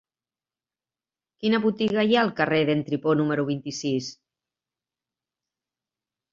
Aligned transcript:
Quina 1.43 1.59
botiga 1.65 2.07
hi 2.07 2.17
ha 2.17 2.23
al 2.23 2.33
carrer 2.41 2.63
d'en 2.71 2.83
Tripó 2.89 3.15
número 3.21 3.47
vint-i-sis? 3.53 4.11